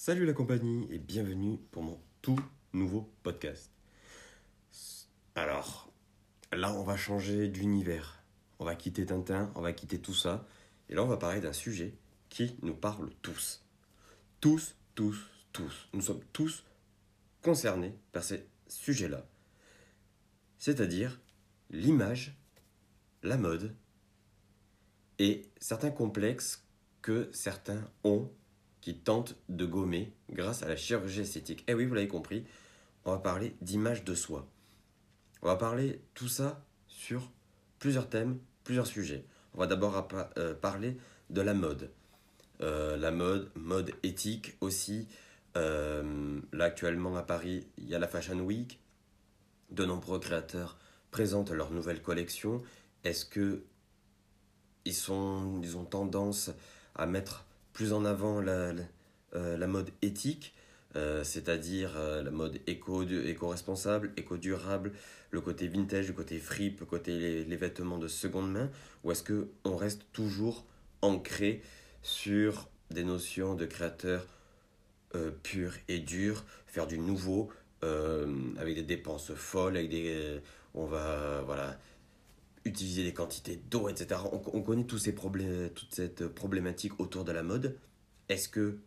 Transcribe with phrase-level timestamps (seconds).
[0.00, 2.38] Salut la compagnie et bienvenue pour mon tout
[2.72, 3.72] nouveau podcast.
[5.34, 5.92] Alors,
[6.52, 8.22] là on va changer d'univers.
[8.60, 10.46] On va quitter Tintin, on va quitter tout ça.
[10.88, 11.98] Et là on va parler d'un sujet
[12.28, 13.66] qui nous parle tous.
[14.40, 15.18] Tous, tous,
[15.52, 15.88] tous.
[15.92, 16.64] Nous sommes tous
[17.42, 19.26] concernés par ces sujets-là.
[20.58, 21.20] C'est-à-dire
[21.70, 22.38] l'image,
[23.24, 23.74] la mode
[25.18, 26.64] et certains complexes
[27.02, 28.30] que certains ont
[28.80, 31.64] qui tentent de gommer grâce à la chirurgie esthétique.
[31.68, 32.44] Eh oui, vous l'avez compris,
[33.04, 34.46] on va parler d'image de soi.
[35.42, 37.30] On va parler tout ça sur
[37.78, 39.24] plusieurs thèmes, plusieurs sujets.
[39.54, 40.96] On va d'abord euh, parler
[41.30, 41.90] de la mode.
[42.60, 45.08] Euh, la mode, mode éthique aussi.
[45.56, 48.80] Euh, là actuellement à Paris, il y a la Fashion Week.
[49.70, 50.78] De nombreux créateurs
[51.10, 52.62] présentent leurs nouvelles collections.
[53.04, 53.64] Est-ce que
[54.84, 56.50] ils, sont, ils ont tendance
[56.94, 57.46] à mettre
[57.78, 58.72] plus en avant la,
[59.36, 60.52] euh, mode éthique,
[60.96, 64.90] euh, c'est-à-dire euh, la mode éco, éco-responsable, éco-durable,
[65.30, 68.68] le côté vintage, le côté fripe, le côté les, vêtements de seconde main,
[69.04, 70.64] ou est-ce qu'on reste toujours
[71.02, 71.62] ancré
[72.02, 74.26] sur des notions de créateurs
[75.44, 77.48] purs et durs, faire du nouveau,
[77.82, 80.40] avec des dépenses folles, avec des,
[80.74, 81.78] on va voilà
[82.64, 84.20] utiliser des quantités d'eau, etc.
[84.32, 87.78] On, connaît tous ces problèmes, toute cette problématique autour de la mode.
[88.28, 88.78] Est-ce que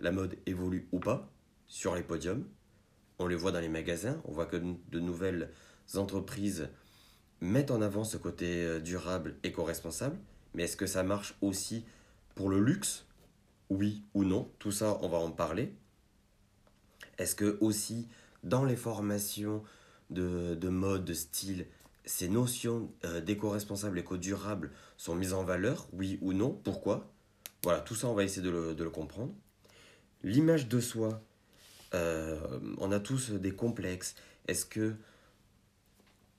[0.00, 1.32] la mode évolue ou pas
[1.66, 2.46] sur les podiums?
[3.18, 5.50] On le voit dans les magasins, on voit que de nouvelles
[5.94, 6.68] entreprises
[7.40, 10.18] mettent en avant ce côté euh, durable, éco-responsable.
[10.54, 11.84] Mais est-ce que ça marche aussi
[12.34, 13.06] pour le luxe?
[13.68, 14.50] Oui ou non?
[14.58, 15.74] Tout ça, on va en parler.
[17.18, 18.08] Est-ce que aussi
[18.42, 19.62] dans les formations
[20.10, 21.66] de, de mode, de style,
[22.10, 27.08] ces notions euh, d'éco-responsable, éco-durable sont mises en valeur, oui ou non, pourquoi?
[27.62, 29.32] Voilà, tout ça, on va essayer de le, comprendre.
[30.24, 31.22] L'image de soi,
[31.94, 34.16] euh, on a tous des complexes.
[34.48, 34.94] Est-ce que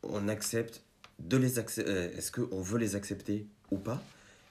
[0.04, 0.84] on accepte
[1.20, 4.04] de les euh, Est-ce qu'on veut les accepter ou pas?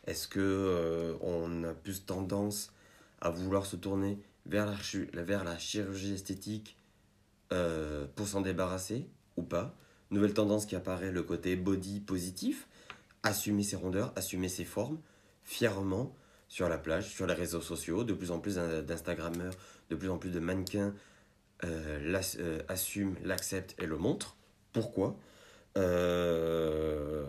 [0.06, 2.72] Est-ce que on a plus tendance
[3.21, 4.66] à vouloir se tourner vers
[5.45, 6.78] la chirurgie esthétique
[8.16, 9.06] pour s'en débarrasser
[9.37, 9.77] ou pas?
[10.10, 12.66] Nouvelle tendance qui apparaît, le côté body positif,
[13.22, 14.98] assumer ses rondeurs, assumer ses formes,
[15.44, 16.15] fièrement
[16.48, 19.54] sur la plage, sur les réseaux sociaux, de plus en plus d'Instagrammeurs,
[19.88, 20.94] de plus en plus de mannequins
[21.65, 24.37] euh, euh, l'acceptent et le montrent.
[24.72, 25.16] Pourquoi?
[25.76, 27.25] Euh,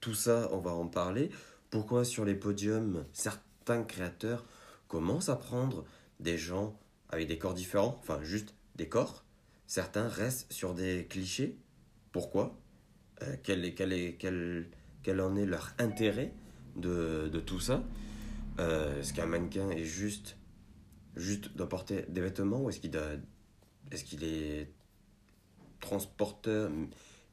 [0.00, 1.30] Tout ça, on va en parler.
[1.70, 4.44] Pourquoi sur les podiums, certains créateurs
[4.88, 5.84] commencent à prendre
[6.20, 6.78] des gens
[7.10, 9.24] avec des corps différents, enfin juste des corps.
[9.66, 11.56] Certains restent sur des clichés
[12.14, 12.56] pourquoi
[13.22, 14.68] euh, quel, est, quel, est, quel,
[15.02, 16.32] quel, en est leur intérêt
[16.76, 17.82] de, tout ça
[18.60, 20.36] euh, Est-ce qu'un mannequin est juste,
[21.16, 24.70] juste de porter des vêtements ou est-ce qu'il est,
[25.80, 26.70] transporteur,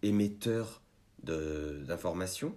[0.02, 0.82] émetteur
[1.22, 2.56] d'informations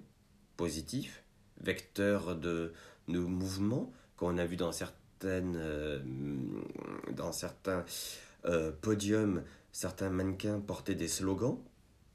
[0.56, 1.20] positives,
[1.60, 2.72] vecteur de,
[3.08, 4.70] de mouvements, qu'on a vu dans
[5.24, 6.00] euh,
[7.12, 7.84] dans certains
[8.80, 9.42] podiums,
[9.72, 11.62] certains mannequins porter des slogans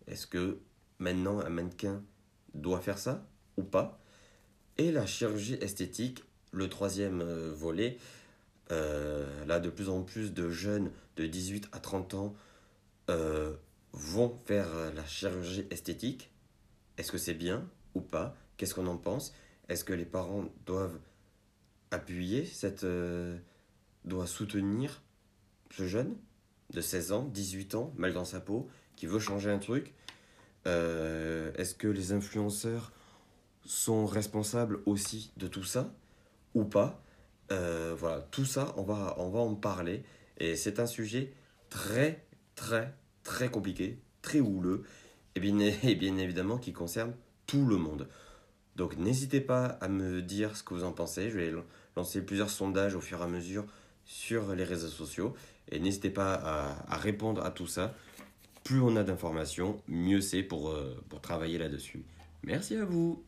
[0.10, 0.60] est-ce que
[0.98, 2.04] maintenant un mannequin
[2.54, 3.26] doit faire ça
[3.58, 4.00] ou pas?
[4.78, 7.98] Et la chirurgie esthétique, le troisième euh, volet,
[8.72, 12.36] euh, là de plus en plus de jeunes de 18 à 30 ans
[13.10, 13.54] euh,
[13.94, 16.32] vont faire la chirurgie esthétique.
[16.98, 18.36] Est-ce que c'est bien ou pas?
[18.58, 19.34] Qu'est-ce qu'on en pense?
[19.68, 21.00] Est-ce que les parents doivent
[21.92, 22.86] appuyer cette...
[24.06, 25.02] doivent soutenir
[25.72, 26.16] ce jeune
[26.74, 29.94] de 16 ans, 18 ans, mal dans sa peau, qui veut changer un truc
[30.68, 32.92] euh, Est-ce que les influenceurs
[33.66, 35.94] sont responsables aussi de tout ça
[36.54, 37.02] ou pas?
[37.52, 40.04] Euh, Voilà, tout ça, on va, on va en parler.
[40.38, 41.32] Et c'est un sujet
[41.70, 42.26] très,
[42.56, 44.84] très, très compliqué, très houleux,
[45.36, 47.14] et bien, et bien évidemment qui concerne
[47.48, 48.10] tout le monde.
[48.76, 51.30] Donc n'hésitez pas à me dire ce que vous en pensez.
[51.30, 51.54] Je vais
[51.96, 53.66] lancer plusieurs sondages au fur et à mesure
[54.04, 55.34] sur les réseaux sociaux.
[55.72, 57.94] Et n'hésitez pas à, à, répondre à tout ça
[58.70, 62.04] plus on a d'informations, mieux c'est pour, euh, travailler là-dessus.
[62.44, 63.24] Merci à vous